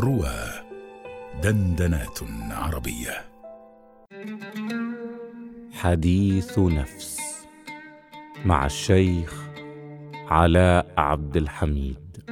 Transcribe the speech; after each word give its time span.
روى 0.00 0.34
دندنات 1.42 2.18
عربية. 2.50 3.24
حديث 5.72 6.58
نفس 6.58 7.18
مع 8.44 8.66
الشيخ 8.66 9.42
علاء 10.28 10.86
عبد 10.96 11.36
الحميد. 11.36 12.24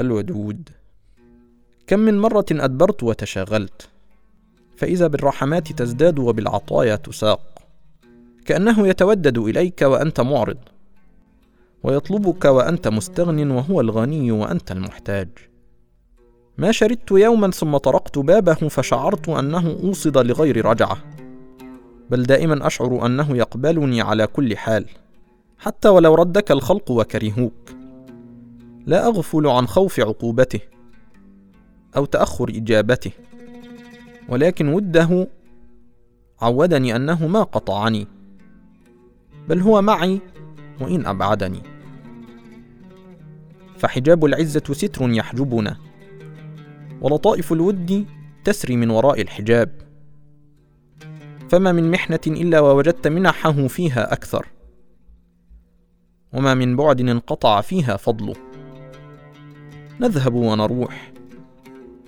الودود. 0.00 0.68
كم 1.86 2.00
من 2.00 2.18
مرة 2.18 2.46
أدبرت 2.50 3.02
وتشاغلت 3.02 3.88
فإذا 4.76 5.06
بالرحمات 5.06 5.72
تزداد 5.72 6.18
وبالعطايا 6.18 6.96
تساق. 6.96 7.62
كأنه 8.46 8.88
يتودد 8.88 9.38
إليك 9.38 9.82
وأنت 9.82 10.20
معرض. 10.20 10.58
ويطلبك 11.82 12.44
وأنت 12.44 12.88
مستغن 12.88 13.50
وهو 13.50 13.80
الغني 13.80 14.32
وأنت 14.32 14.72
المحتاج. 14.72 15.28
ما 16.58 16.72
شردت 16.72 17.10
يوما 17.10 17.50
ثم 17.50 17.76
طرقت 17.76 18.18
بابه 18.18 18.54
فشعرت 18.54 19.28
أنه 19.28 19.70
أوصد 19.70 20.18
لغير 20.18 20.66
رجعة. 20.66 20.98
بل 22.10 22.22
دائما 22.22 22.66
أشعر 22.66 23.06
أنه 23.06 23.36
يقبلني 23.36 24.00
على 24.00 24.26
كل 24.26 24.56
حال 24.56 24.86
حتى 25.58 25.88
ولو 25.88 26.14
ردك 26.14 26.50
الخلق 26.50 26.90
وكرهوك. 26.90 27.70
لا 28.86 29.06
أغفل 29.06 29.46
عن 29.46 29.66
خوف 29.66 30.00
عقوبته 30.00 30.60
أو 31.96 32.04
تأخر 32.04 32.48
إجابته 32.48 33.10
ولكن 34.28 34.68
وده 34.68 35.28
عودني 36.40 36.96
أنه 36.96 37.26
ما 37.26 37.42
قطعني 37.42 38.06
بل 39.48 39.60
هو 39.60 39.82
معي 39.82 40.20
وإن 40.80 41.06
أبعدني. 41.06 41.62
فحجاب 43.78 44.24
العزة 44.24 44.62
ستر 44.72 45.10
يحجبنا 45.10 45.76
ولطائف 47.00 47.52
الود 47.52 48.06
تسري 48.44 48.76
من 48.76 48.90
وراء 48.90 49.20
الحجاب. 49.20 49.70
فما 51.48 51.72
من 51.72 51.90
محنة 51.90 52.20
إلا 52.26 52.60
ووجدت 52.60 53.08
منحه 53.08 53.66
فيها 53.66 54.12
أكثر 54.12 54.46
وما 56.32 56.54
من 56.54 56.76
بعد 56.76 57.00
انقطع 57.00 57.60
فيها 57.60 57.96
فضله. 57.96 58.34
نذهب 60.00 60.34
ونروح 60.34 61.12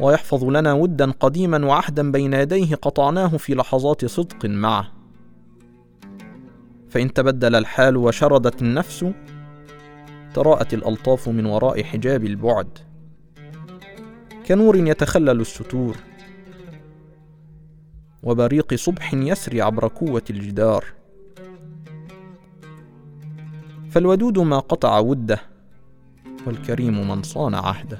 ويحفظ 0.00 0.44
لنا 0.44 0.72
ودا 0.72 1.10
قديما 1.10 1.66
وعهدا 1.66 2.12
بين 2.12 2.32
يديه 2.32 2.74
قطعناه 2.74 3.36
في 3.36 3.54
لحظات 3.54 4.04
صدق 4.04 4.46
معه. 4.46 5.01
فإن 6.92 7.12
تبدل 7.12 7.54
الحال 7.54 7.96
وشردت 7.96 8.62
النفس 8.62 9.06
تراءت 10.34 10.74
الألطاف 10.74 11.28
من 11.28 11.46
وراء 11.46 11.82
حجاب 11.82 12.24
البعد. 12.24 12.78
كنور 14.46 14.76
يتخلل 14.76 15.40
الستور 15.40 15.96
وبريق 18.22 18.74
صبح 18.74 19.14
يسري 19.14 19.62
عبر 19.62 19.86
قوة 19.88 20.22
الجدار. 20.30 20.84
فالودود 23.90 24.38
ما 24.38 24.58
قطع 24.58 24.98
وده 24.98 25.40
والكريم 26.46 27.08
من 27.08 27.22
صان 27.22 27.54
عهده. 27.54 27.98